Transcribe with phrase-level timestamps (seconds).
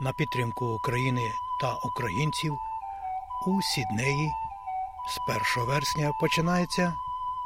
[0.00, 2.54] на підтримку України та українців
[3.46, 4.30] у Сіднеї
[5.08, 5.18] з
[5.56, 6.94] 1 вересня починається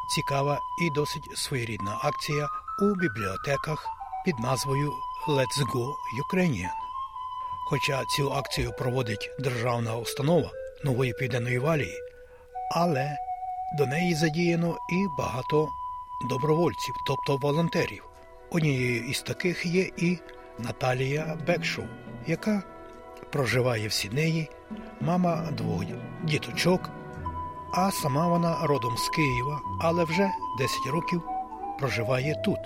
[0.09, 2.49] цікава і досить своєрідна акція
[2.83, 3.87] у бібліотеках
[4.25, 4.93] під назвою
[5.29, 5.95] Let's Go
[6.25, 6.71] Ukrainian.
[7.67, 10.51] Хоча цю акцію проводить державна установа
[10.85, 11.99] Нової Південної Валії,
[12.71, 13.17] але
[13.79, 15.69] до неї задіяно і багато
[16.31, 18.05] добровольців, тобто волонтерів.
[18.51, 20.19] Однією із таких є і
[20.59, 21.85] Наталія Бекшоу,
[22.27, 22.63] яка
[23.33, 24.51] проживає в Сіднеї,
[25.01, 25.85] мама двох
[26.23, 26.91] діточок,
[27.73, 31.23] а сама вона родом з Києва, але вже 10 років
[31.79, 32.59] проживає тут.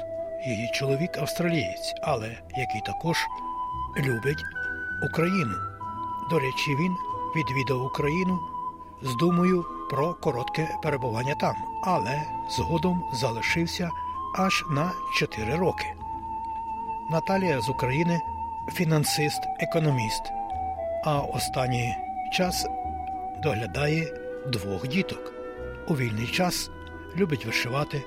[0.47, 3.17] Її чоловік австралієць, але який також
[3.97, 4.45] любить
[5.11, 5.55] Україну.
[6.31, 6.97] До речі, він
[7.37, 8.39] відвідав Україну
[9.03, 13.91] з думою про коротке перебування там, але згодом залишився
[14.35, 15.87] аж на 4 роки.
[17.11, 18.21] Наталія з України
[18.73, 20.23] фінансист, економіст,
[21.05, 21.97] а останній
[22.33, 22.67] час
[23.43, 24.07] доглядає
[24.47, 25.33] двох діток.
[25.89, 26.71] У вільний час
[27.17, 28.03] любить вишивати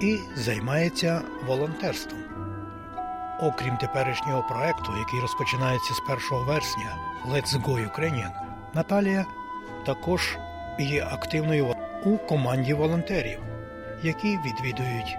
[0.00, 2.20] і займається волонтерством.
[3.40, 6.00] Окрім теперішнього проекту, який розпочинається з
[6.32, 8.30] 1 вересня Let's Go Ukrainian,
[8.74, 9.26] Наталія
[9.86, 10.38] також
[10.78, 13.38] є активною у команді волонтерів,
[14.02, 15.16] які відвідують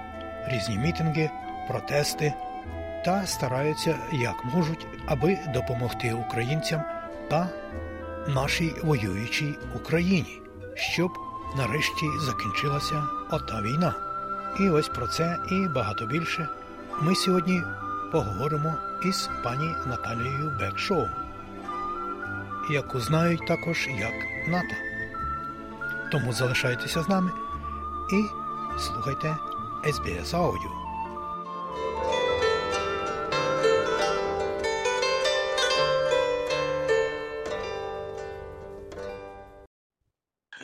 [0.48, 1.30] різні мітинги,
[1.68, 2.34] протести
[3.06, 6.82] та стараються як можуть, аби допомогти українцям
[7.30, 7.50] та
[8.28, 10.42] нашій воюючій Україні,
[10.76, 11.12] щоб
[11.58, 13.94] нарешті закінчилася ота війна.
[14.60, 16.48] І ось про це і багато більше
[17.02, 17.62] ми сьогодні
[18.12, 18.74] поговоримо
[19.06, 21.08] із пані Наталією Бекшоу,
[22.72, 24.14] яку знають також як
[24.48, 24.76] НАТО.
[26.12, 27.32] Тому залишайтеся з нами
[28.14, 28.24] і
[28.80, 29.38] слухайте
[29.86, 30.81] SBS Audio.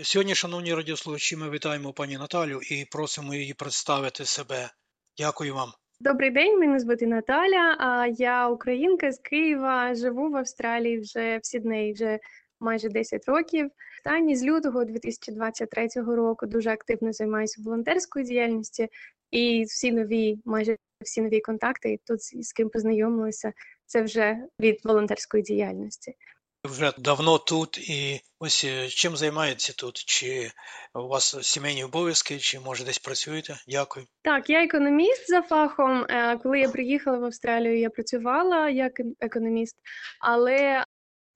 [0.08, 4.70] Сьогодні, шановні радіослухачі, ми вітаємо пані Наталю і просимо її представити себе.
[5.18, 5.70] Дякую вам.
[6.00, 7.78] Добрий день, мене звати Наталя.
[7.80, 9.96] А я українка з Києва.
[9.96, 12.20] Живу в Австралії вже в Сіднеї вже
[12.60, 13.70] майже 10 років.
[13.98, 18.88] Останні з лютого 2023 року дуже активно займаюся волонтерською діяльністю,
[19.32, 23.54] і всі нові, майже всі нові контакти, тут з ким познайомилися,
[23.86, 26.16] це вже від волонтерської діяльності.
[26.64, 29.96] Вже давно тут і ось чим займаєтеся тут?
[29.96, 30.52] Чи
[30.96, 33.56] у вас сімейні обов'язки, чи може десь працюєте?
[33.68, 34.06] Дякую.
[34.22, 36.06] Так, я економіст за фахом.
[36.10, 39.76] Е, коли я приїхала в Австралію, я працювала як економіст,
[40.20, 40.84] але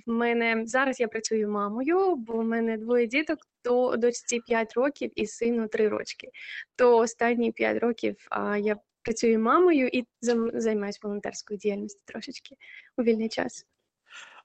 [0.07, 5.11] в мене зараз я працюю мамою, бо в мене двоє діток, то дочці 5 років
[5.15, 6.27] і сину 3 рочки.
[6.75, 10.05] То останні 5 років а, я працюю мамою і
[10.53, 12.55] займаюся волонтерською діяльністю трошечки
[12.97, 13.65] у вільний час.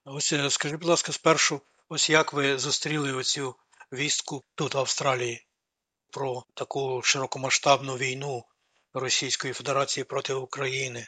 [0.09, 3.55] Ось е, скажіть, будь ласка, спершу, ось як ви зустріли оцю
[3.93, 5.47] вістку тут в Австралії
[6.11, 8.43] про таку широкомасштабну війну
[8.93, 11.07] Російської Федерації проти України?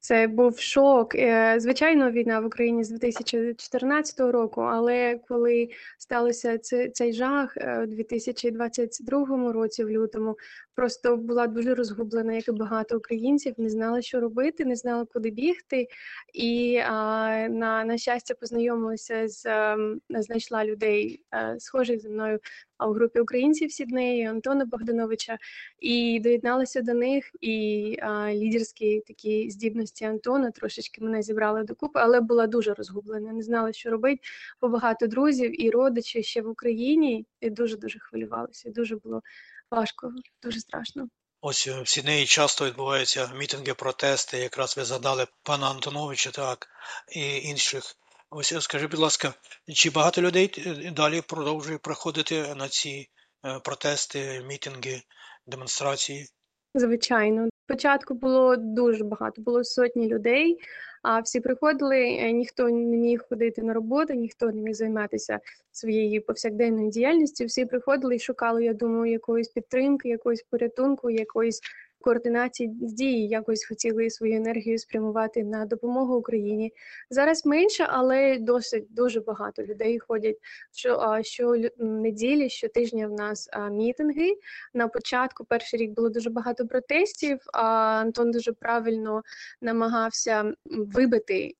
[0.00, 1.14] Це був шок.
[1.14, 5.68] Е, звичайно, війна в Україні з 2014 року, але коли
[5.98, 6.58] сталося
[6.92, 10.36] цей жах е, у 2022 році, в лютому,
[10.74, 15.30] просто була дуже розгублена, як і багато українців, не знала, що робити, не знала, куди
[15.30, 15.88] бігти.
[16.34, 22.38] І на на щастя познайомилася з ем, знайшла людей, е, схожих зі мною
[22.86, 25.38] у групі українців Сіднеї Антона Богдановича,
[25.78, 27.30] і доєдналася до них.
[27.40, 33.32] І а, лідерські такі здібності Антона трошечки мене зібрали докупи, але була дуже розгублена.
[33.32, 34.22] Не знала, що робити.
[34.60, 38.70] Бо багато друзів і родичів ще в Україні і дуже дуже хвилювалася.
[38.70, 39.22] Дуже було
[39.70, 40.12] важко,
[40.42, 41.08] дуже страшно.
[41.42, 44.38] Ось е, в Сіднеї часто відбуваються мітинги, протести.
[44.38, 46.68] Якраз ви згадали пана Антоновича, так
[47.12, 47.96] і інших
[48.32, 49.34] Ось скажи, будь ласка,
[49.74, 53.08] чи багато людей е, далі продовжує приходити на ці
[53.46, 55.02] е, протести, мітинги,
[55.46, 56.26] демонстрації?
[56.74, 60.58] Звичайно, спочатку було дуже багато, було сотні людей.
[61.02, 65.40] А всі приходили, е, ніхто не міг ходити на роботу, ніхто не міг займатися
[65.72, 67.44] своєю повсякденною діяльністю.
[67.44, 71.60] Всі приходили і шукали, я думаю, якоїсь підтримки, якоїсь порятунку, якоїсь
[72.00, 76.72] координації дії якось хотіли свою енергію спрямувати на допомогу Україні.
[77.10, 80.36] Зараз менше, але досить дуже багато людей ходять.
[80.72, 84.34] Що що неділі, щотижня в нас мітинги.
[84.74, 87.38] На початку перший рік було дуже багато протестів.
[87.52, 87.62] А
[88.00, 89.22] Антон дуже правильно
[89.60, 91.54] намагався вибити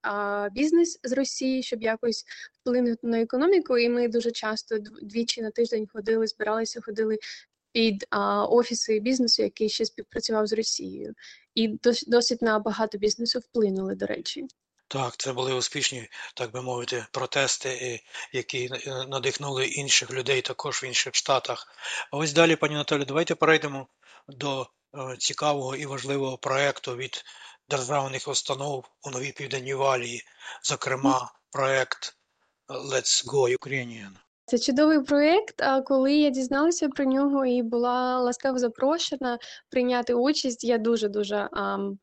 [0.53, 2.25] бізнес з Росії, щоб якось
[2.61, 3.79] вплинути на економіку.
[3.79, 7.19] І ми дуже часто двічі на тиждень ходили, збиралися, ходили
[7.73, 11.15] під а, офіси бізнесу, який ще співпрацював з Росією,
[11.55, 14.47] і досить на багато бізнесу вплинули, до речі.
[14.89, 18.01] Так, це були успішні, так би мовити, протести,
[18.33, 21.69] які е, надихнули інших людей також в інших штатах.
[22.13, 23.87] А ось далі, пані Наталі, давайте перейдемо
[24.29, 27.25] до е, цікавого і важливого проекту від
[27.69, 30.25] державних установ у Новій Південній Валії,
[30.63, 32.17] зокрема, проект
[32.69, 34.11] Let's Go Ukrainian.
[34.51, 35.63] Це чудовий проєкт.
[35.63, 39.39] А коли я дізналася про нього і була ласкаво запрошена
[39.71, 41.49] прийняти участь, я дуже дуже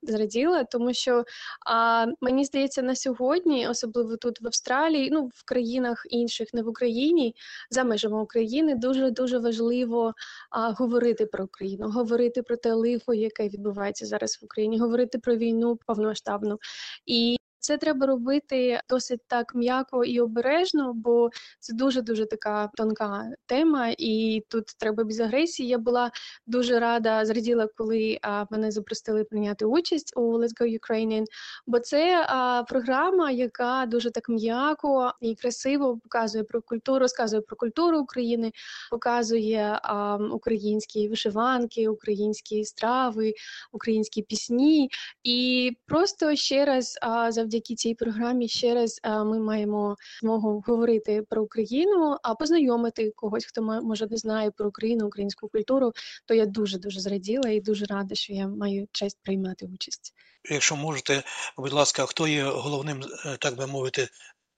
[0.02, 1.24] зраділа, тому що
[1.66, 6.68] а, мені здається, на сьогодні, особливо тут в Австралії, ну в країнах інших, не в
[6.68, 7.36] Україні,
[7.70, 10.14] за межами України, дуже дуже важливо
[10.50, 15.36] а, говорити про Україну, говорити про те лихо, яке відбувається зараз в Україні, говорити про
[15.36, 16.60] війну повномасштабну
[17.06, 17.38] і.
[17.60, 23.94] Це треба робити досить так м'яко і обережно, бо це дуже дуже така тонка тема,
[23.98, 25.70] і тут треба без агресії.
[25.70, 26.12] Я була
[26.48, 31.24] дуже рада, зраділа, коли а, мене запросили прийняти участь у Let's Go Ukrainian,
[31.68, 37.56] бо це а, програма, яка дуже так м'яко і красиво показує про культуру, розказує про
[37.56, 38.52] культуру України,
[38.92, 43.34] показує а, українські вишиванки, українські страви,
[43.72, 44.90] українські пісні,
[45.24, 47.00] і просто ще раз
[47.30, 53.46] завдяки завдяки цій програмі ще раз ми маємо змогу говорити про Україну, а познайомити когось,
[53.46, 55.92] хто може не знає про Україну, українську культуру.
[56.26, 60.14] То я дуже дуже зраділа і дуже рада, що я маю честь приймати участь.
[60.50, 61.24] Якщо можете,
[61.58, 64.08] будь ласка, хто є головним, е, так би мовити,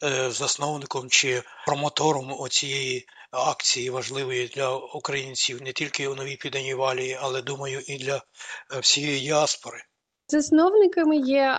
[0.04, 7.18] е, засновником чи промотором оцієї акції важливої для українців не тільки у новій Південній Валії,
[7.22, 9.84] але думаю, і для е, всієї діаспори.
[10.32, 11.54] Засновниками є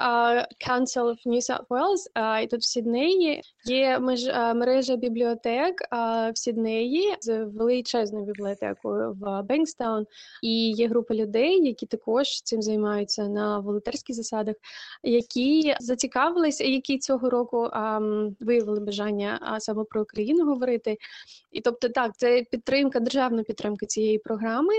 [0.71, 3.99] Council of New South Wales, і тут в Сіднеї є
[4.55, 10.07] мережа бібліотек в Сіднеї з величезною бібліотекою в Бенкстаун.
[10.43, 14.55] І є група людей, які також цим займаються на волонтерських засадах,
[15.03, 17.71] які зацікавилися, які цього року
[18.41, 20.97] виявили бажання саме про Україну говорити.
[21.53, 24.75] І тобто, так, це підтримка, державна підтримка цієї програми.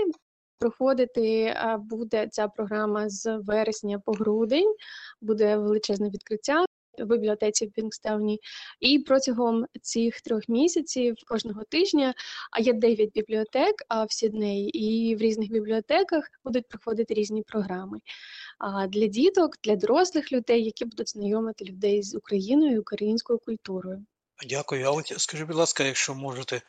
[0.62, 4.74] Проходити буде ця програма з вересня по грудень,
[5.20, 6.64] буде величезне відкриття
[6.98, 8.40] в бібліотеці в Пінгстауні.
[8.80, 12.14] І протягом цих трьох місяців кожного тижня,
[12.60, 13.74] є дев'ять бібліотек
[14.08, 17.98] в Сіднеї, і в різних бібліотеках будуть проходити різні програми.
[18.88, 24.04] Для діток, для дорослих людей, які будуть знайомити людей з Україною і українською культурою.
[24.48, 24.84] Дякую.
[24.86, 26.62] А от скажіть, будь ласка, якщо можете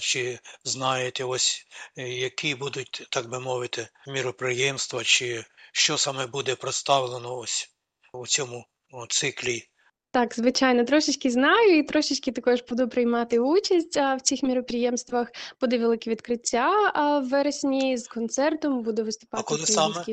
[0.00, 1.66] чи знаєте, ось
[1.98, 7.68] е, які будуть, так би мовити, міроприємства, чи що саме буде представлено ось
[8.12, 8.64] у цьому
[9.08, 9.62] циклі?
[10.10, 15.28] Так, звичайно, трошечки знаю і трошечки також буду приймати участь в цих міроприємствах.
[15.60, 16.90] Буде велике відкриття
[17.20, 18.82] в вересні з концертом.
[18.82, 20.04] Буде виступати А коли саме?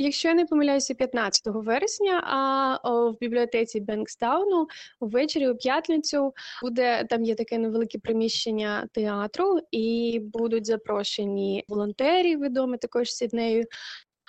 [0.00, 4.66] Якщо я не помиляюся, 15 вересня, а в бібліотеці Бенкстауну
[5.00, 12.78] ввечері у п'ятницю буде там є таке невелике приміщення театру, і будуть запрошені волонтери, відомі
[12.78, 13.64] також Сіднею.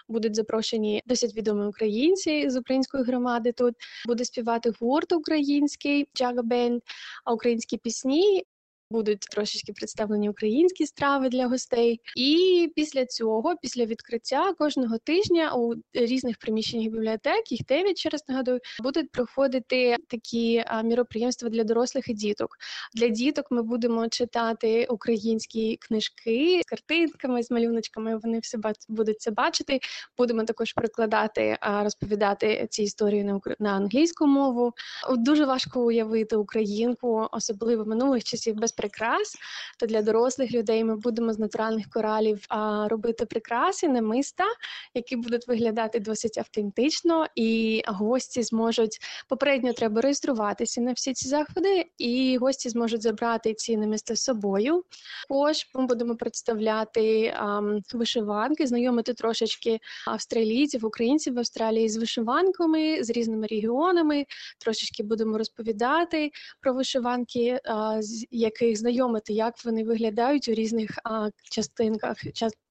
[0.07, 3.51] Будуть запрошені досить відомі українці з української громади.
[3.51, 3.75] Тут
[4.07, 6.81] буде співати гурт український Джага Бенд,
[7.25, 8.44] українські пісні
[8.91, 12.01] будуть трошечки представлені українські страви для гостей.
[12.15, 18.59] І після цього, після відкриття кожного тижня у різних приміщеннях бібліотек, їх дев'ять через нагадую,
[18.83, 22.58] будуть проходити такі міроприємства для дорослих і діток.
[22.93, 28.17] Для діток ми будемо читати українські книжки з картинками, з малюночками.
[28.17, 29.79] Вони все будуть це бачити.
[30.17, 34.74] Будемо також прикладати, розповідати ці історії на на англійську мову.
[35.17, 39.36] Дуже важко уявити українку, особливо минулих часів без прикрас,
[39.79, 44.45] то для дорослих людей ми будемо з натуральних коралів а, робити прикраси, намиста,
[44.93, 51.86] які будуть виглядати досить автентично, і гості зможуть попередньо треба реєструватися на всі ці заходи,
[51.98, 54.83] і гості зможуть забрати ці намиста з собою.
[55.29, 57.62] Також ми будемо представляти а,
[57.93, 64.25] вишиванки, знайомити трошечки австралійців, українців в Австралії з вишиванками, з різними регіонами.
[64.59, 66.31] Трошечки будемо розповідати
[66.62, 68.00] про вишиванки, а,
[68.31, 72.18] яких їх знайомити, як вони виглядають у різних а, частинках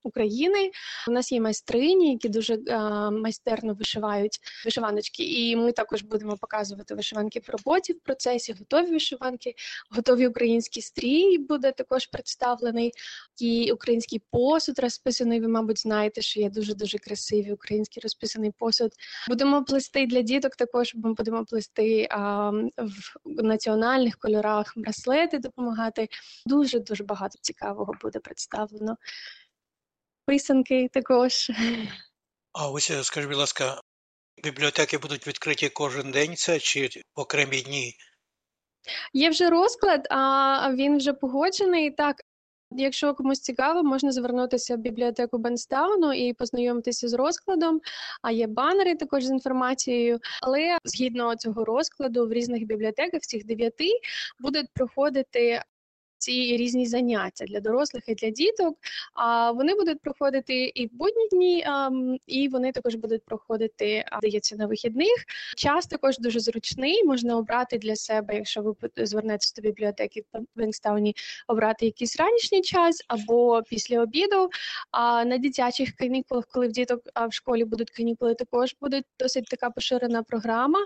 [0.08, 0.70] України.
[1.08, 6.94] У нас є майстрині, які дуже а, майстерно вишивають вишиваночки, і ми також будемо показувати
[6.94, 9.54] вишиванки в роботі в процесі, готові вишиванки,
[9.90, 12.92] готові українські стрій буде також представлений.
[13.38, 15.40] І український посуд розписаний.
[15.40, 18.92] Ви, мабуть, знаєте, що є дуже дуже красивий український розписаний посуд.
[19.28, 20.56] Будемо плести для діток.
[20.56, 22.50] Також ми будемо плести а,
[23.24, 26.08] в національних кольорах браслети, допомагати.
[26.46, 28.96] Дуже дуже багато цікавого буде представлено
[30.28, 31.50] писанки також.
[32.52, 33.80] А ось скажіть, будь ласка,
[34.44, 37.94] Бібліотеки будуть відкриті кожен день це чи в окремі дні?
[39.12, 41.90] Є вже розклад, а він вже погоджений.
[41.90, 42.16] Так,
[42.70, 47.80] якщо комусь цікаво, можна звернутися в бібліотеку Бенстауну і познайомитися з розкладом.
[48.23, 50.18] А є банери також з інформацією.
[50.42, 53.88] Але згідно цього розкладу, в різних бібліотеках, всіх дев'яти,
[54.40, 55.62] будуть проходити
[56.18, 58.78] ці різні заняття для дорослих і для діток.
[59.14, 61.66] А вони будуть проходити і в будні дні,
[62.26, 65.25] і вони також будуть проходити, здається, на вихідних.
[65.56, 67.04] Час також дуже зручний.
[67.04, 68.75] Можна обрати для себе, якщо ви
[69.06, 71.14] звернетеся до бібліотеки в Венстауні,
[71.46, 74.50] обрати якийсь ранішній час або після обіду.
[74.90, 79.70] А на дитячих канікулах, коли в діток в школі будуть канікули, також буде досить така
[79.70, 80.78] поширена програма.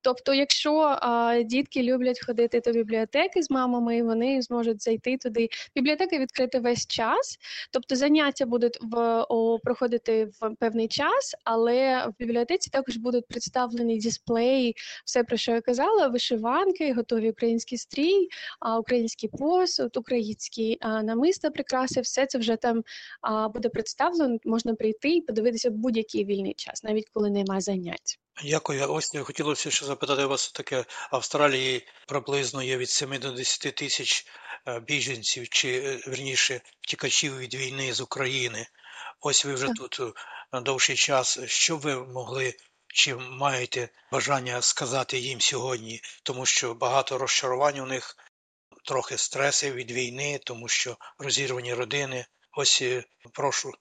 [0.00, 0.98] Тобто, якщо
[1.44, 5.48] дітки люблять ходити до бібліотеки з мамами, вони зможуть можуть зайти туди.
[5.74, 7.38] Бібліотека відкрита весь час,
[7.72, 13.98] тобто заняття будуть в о, проходити в певний час, але в бібліотеці також будуть представлені
[13.98, 18.28] дисплеї, все про що я казала: вишиванки, готові українські стрій,
[18.78, 22.00] український посуд, українські намиста, прикраси.
[22.00, 22.82] Все це вже там
[23.54, 24.38] буде представлено.
[24.44, 28.18] Можна прийти і подивитися будь-який вільний час, навіть коли немає занять.
[28.44, 28.92] Дякую.
[28.92, 30.84] Ось хотілося ще запитати вас таке.
[31.10, 34.26] Австралії приблизно є від 7 до 10 тисяч
[34.86, 38.66] біженців чи е, верніше втікачів від війни з України.
[39.20, 40.00] Ось ви вже тут
[40.52, 41.38] на довший час.
[41.46, 42.54] Що ви могли
[42.86, 48.16] чи маєте бажання сказати їм сьогодні, тому що багато розчарувань у них,
[48.84, 52.26] трохи стреси від війни, тому що розірвані родини.
[52.52, 52.82] Ось
[53.32, 53.72] прошу.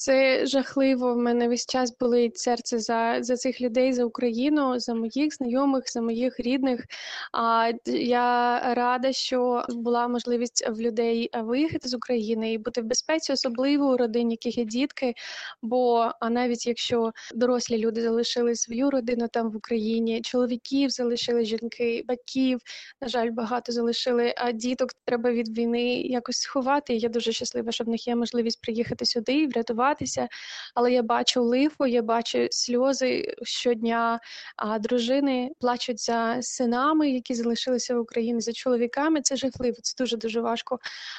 [0.00, 1.14] Це жахливо.
[1.14, 5.92] В мене весь час болить серце за за цих людей, за Україну, за моїх знайомих,
[5.92, 6.84] за моїх рідних.
[7.32, 13.32] А я рада, що була можливість в людей виїхати з України і бути в безпеці,
[13.32, 15.14] особливо у родині, яких є дітки.
[15.62, 22.04] Бо а навіть якщо дорослі люди залишили свою родину там в Україні, чоловіків залишили жінки,
[22.08, 22.60] батьків,
[23.02, 24.34] на жаль, багато залишили.
[24.36, 26.94] А діток треба від війни якось сховати.
[26.94, 30.28] Я дуже щаслива, що в них є можливість приїхати сюди і врятувати ховатися,
[30.74, 34.20] але я бачу лихо, я бачу сльози щодня.
[34.56, 39.20] А дружини плачуть за синами, які залишилися в Україні, за чоловіками.
[39.20, 40.78] Це жахливо, це дуже дуже важко.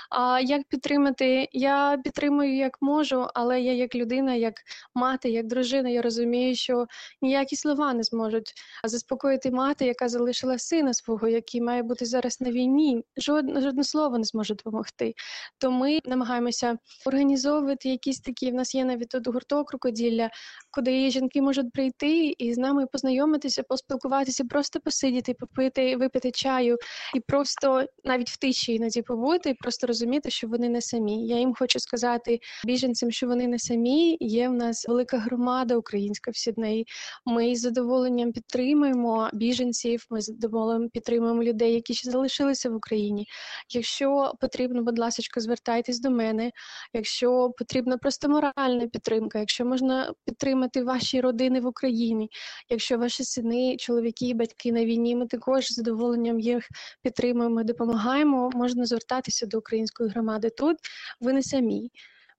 [0.09, 1.49] А як підтримати?
[1.51, 4.53] Я підтримую як можу, але я як людина, як
[4.95, 6.85] мати, як дружина, я розумію, що
[7.21, 12.51] ніякі слова не зможуть заспокоїти мати, яка залишила сина свого, який має бути зараз на
[12.51, 13.03] війні.
[13.17, 15.13] Жодне жодне слово не зможе допомогти.
[15.57, 20.29] То ми намагаємося організовувати якісь такі нас є навіть тут гурток рукоділля,
[20.71, 26.77] куди жінки можуть прийти і з нами познайомитися, поспілкуватися, просто посидіти, попити, випити чаю
[27.15, 31.27] і просто навіть в тиші іноді побути, і просто розуміти, що вони не самі.
[31.27, 34.17] Я їм хочу сказати біженцям, що вони не самі.
[34.19, 36.85] Є в нас велика громада українська в Сіднеї.
[37.25, 40.05] Ми з задоволенням підтримуємо біженців.
[40.09, 43.27] Ми з задоволенням підтримуємо людей, які ще залишилися в Україні.
[43.69, 46.51] Якщо потрібно, будь ласка, звертайтесь до мене.
[46.93, 52.29] Якщо потрібно просто морально моральна підтримка, якщо можна підтримати ваші родини в Україні,
[52.69, 56.67] якщо ваші сини, чоловіки, батьки на війні, ми також з задоволенням їх
[57.01, 58.49] підтримуємо, допомагаємо.
[58.53, 60.49] Можна звертатися до української громади.
[60.49, 60.77] Тут
[61.21, 61.91] ви не самі.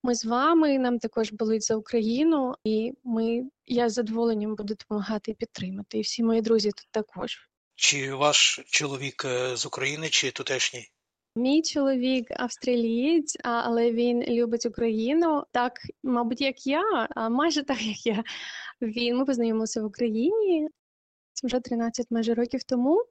[0.03, 5.31] Ми з вами, нам також болить за Україну, і ми я з задоволенням буду допомагати
[5.31, 5.99] і підтримати.
[5.99, 7.49] І всі мої друзі тут також.
[7.77, 10.89] Чи ваш чоловік е, з України, чи тутешній?
[11.37, 15.73] Мій чоловік австралієць, але він любить Україну так,
[16.03, 18.25] мабуть, як я, а майже так як я.
[18.83, 20.69] Він ми познайомилися в Україні
[21.45, 23.05] вже 13 майже років тому.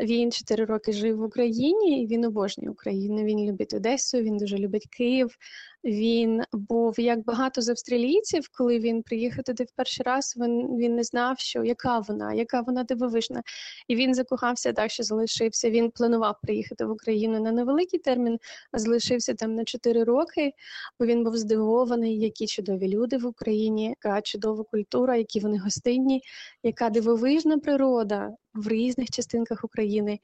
[0.00, 2.02] Він 4 роки жив в Україні.
[2.02, 3.24] і Він обожнює Україну.
[3.24, 5.36] Він любить Одесу, він дуже любить Київ.
[5.84, 10.34] Він був як багато з австралійців, коли він приїхав туди в перший раз.
[10.36, 13.42] Він він не знав, що яка вона, яка вона дивовижна.
[13.88, 15.70] І він закохався так, що залишився.
[15.70, 18.38] Він планував приїхати в Україну на невеликий термін,
[18.72, 20.52] а залишився там на 4 роки,
[20.98, 26.22] бо він був здивований, які чудові люди в Україні, яка чудова культура, які вони гостинні,
[26.62, 30.18] яка дивовижна природа в різних частинках України.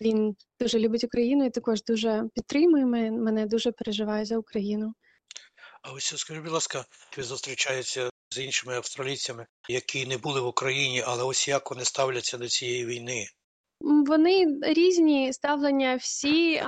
[0.00, 4.94] Він дуже любить Україну і також дуже підтримує мене, дуже переживає за Україну.
[5.82, 6.84] А ось скажіть, будь ласка,
[7.16, 12.38] ви зустрічаєтеся з іншими австралійцями, які не були в Україні, але ось як вони ставляться
[12.38, 13.26] до цієї війни?
[13.80, 15.96] Вони різні ставлення.
[15.96, 16.62] Всі,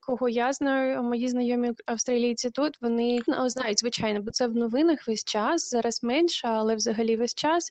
[0.00, 5.08] кого я знаю, мої знайомі австралійці тут вони ну, знають, звичайно, бо це в новинах
[5.08, 5.70] весь час.
[5.70, 7.70] Зараз менше, але взагалі весь час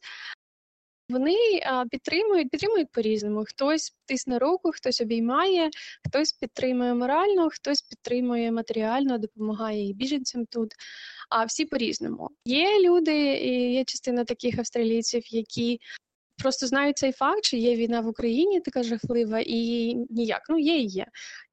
[1.10, 1.36] Вони
[1.92, 3.44] підтримують, підтримують по-різному.
[3.48, 5.70] Хтось тисне руку, хтось обіймає,
[6.08, 10.74] хтось підтримує морально, хтось підтримує матеріально, допомагає і біженцям тут.
[11.30, 12.30] А всі по-різному.
[12.46, 15.80] Є люди, і є частина таких австралійців, які
[16.40, 20.78] просто знають цей факт, що є війна в Україні, така жахлива, і ніяк ну є
[20.78, 21.06] і є.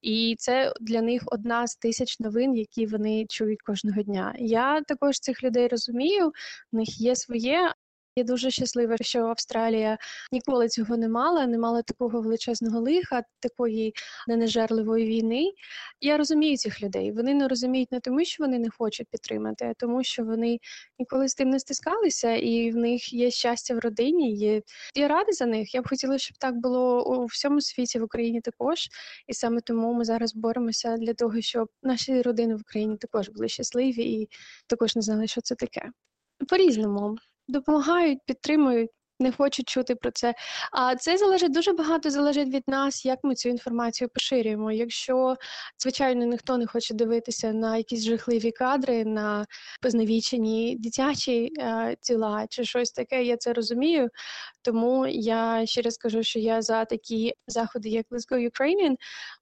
[0.03, 4.35] І це для них одна з тисяч новин, які вони чують кожного дня.
[4.39, 6.33] Я також цих людей розумію.
[6.73, 7.73] В них є своє.
[8.19, 9.99] Я дуже щаслива, що Австралія
[10.33, 13.95] ніколи цього не мала, не мала такого величезного лиха, такої
[14.29, 15.53] ненажерливої війни.
[16.01, 17.13] Я розумію цих людей.
[17.13, 20.59] Вони не розуміють не тому, що вони не хочуть підтримати, а тому, що вони
[20.99, 24.37] ніколи з тим не стискалися, і в них є щастя в родині.
[24.37, 24.63] Є
[24.95, 25.75] я рада за них.
[25.75, 28.89] Я б хотіла, щоб так було у всьому світі в Україні також.
[29.27, 33.49] І саме тому ми зараз боремося для того, щоб наші родини в Україні також були
[33.49, 34.29] щасливі і
[34.67, 35.91] також не знали, що це таке.
[36.49, 37.17] По різному
[37.49, 40.35] допомагають, підтримують, не хочуть чути про це.
[40.73, 44.73] А це залежить дуже багато залежить від нас, як ми цю інформацію поширюємо.
[44.73, 45.37] Якщо,
[45.79, 49.47] звичайно, ніхто не хоче дивитися на якісь жахливі кадри, на
[49.83, 54.09] познавічені дитячі е, тіла чи щось таке, я це розумію.
[54.63, 58.97] Тому я ще раз кажу, що я за такі заходи, як Let's Go Ukrainian,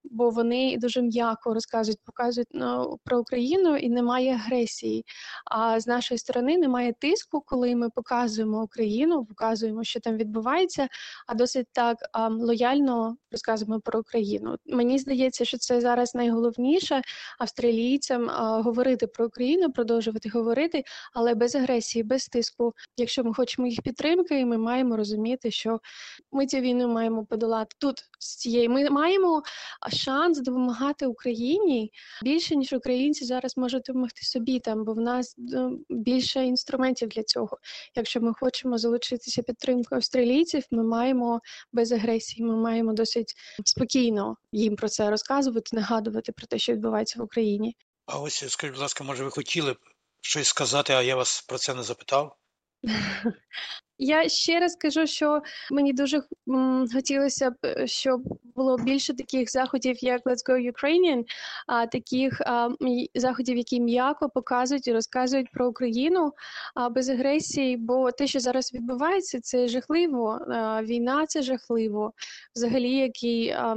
[0.04, 5.04] бо вони дуже м'яко розказують, показують ну, про Україну і немає агресії.
[5.44, 10.88] А з нашої сторони немає тиску, коли ми показуємо Україну, показуємо, що там відбувається,
[11.26, 11.96] а досить так
[12.30, 14.56] лояльно розказуємо про Україну.
[14.66, 17.02] Мені здається, що це зараз найголовніше
[17.38, 18.30] австралійцям
[18.62, 22.72] говорити про Україну, продовжувати говорити, але без агресії, без тиску.
[22.96, 25.80] Якщо ми хочемо їх підтримки, ми маємо розуміти, що
[26.32, 28.68] ми цю війну маємо подолати тут з цієї.
[28.68, 29.42] Ми маємо
[29.92, 31.90] шанс допомагати Україні
[32.22, 35.36] більше ніж українці зараз можуть допомогти собі там, бо в нас
[35.88, 37.58] більше інструментів для цього.
[37.94, 41.40] Якщо ми хочемо залучитися підтримкою австралійців, ми маємо
[41.72, 43.34] без агресії, ми маємо досить
[43.64, 47.76] спокійно їм про це розказувати, нагадувати про те, що відбувається в Україні.
[48.06, 49.76] А ось скажіть, будь ласка, може, ви хотіли б
[50.20, 52.36] щось сказати, а я вас про це не запитав?
[53.98, 58.22] Я ще раз кажу, що мені дуже м, хотілося б, щоб
[58.54, 61.24] було більше таких заходів, як Let's Go Ukrainian,
[61.66, 62.68] а таких а,
[63.14, 66.32] заходів, які м'яко показують і розказують про Україну
[66.74, 67.76] а, без агресії.
[67.76, 70.38] Бо те, що зараз відбувається, це жахливо.
[70.48, 72.12] А, війна це жахливо.
[72.56, 73.76] Взагалі, який а,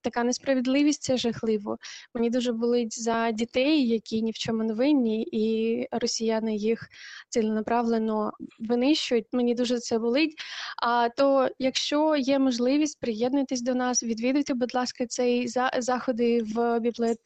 [0.00, 1.78] така несправедливість це жахливо.
[2.14, 6.88] Мені дуже болить за дітей, які ні в чому не винні, і росіяни їх
[7.28, 9.26] ціленаправлено винищують.
[9.32, 10.34] Мені дуже це болить.
[10.82, 16.80] А то, якщо є можливість, приєднуйтесь до нас, відвідуйте, будь ласка, цей за заходи в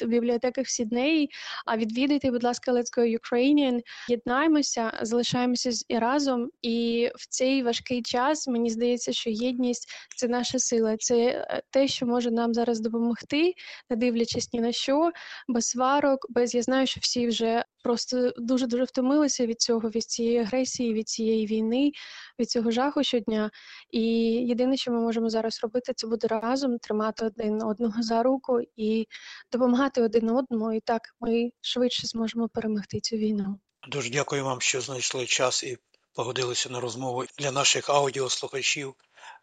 [0.06, 1.30] бібліотеках Сіднеї.
[1.66, 3.80] А відвідуйте, будь ласка, Let's Go Ukrainian.
[4.08, 6.50] Єднаємося, залишаємося і разом.
[6.62, 11.88] І в цей важкий час мені здається, що єдність це наша сила, це е, те,
[11.88, 13.54] що може нам зараз допомогти,
[13.90, 15.10] не дивлячись ні на що,
[15.48, 20.04] без сварок, без я знаю, що всі вже просто дуже дуже втомилися від цього, від
[20.04, 21.92] цієї агресії, від цієї війни,
[22.38, 23.50] від цього жаху щодня.
[23.90, 24.02] І
[24.48, 29.06] єдине, що ми можемо зараз робити, це буде разом тримати один одного за руку і
[29.52, 30.72] допомагати один одному.
[30.72, 33.58] І так ми швидше зможемо перемогти цю війну.
[33.88, 35.78] Дуже дякую вам, що знайшли час і
[36.12, 38.94] погодилися на розмову для наших аудіослухачів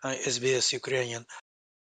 [0.04, 1.24] SBS Ukrainian.